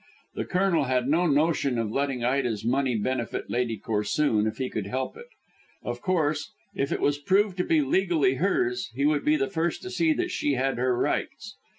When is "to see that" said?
9.83-10.31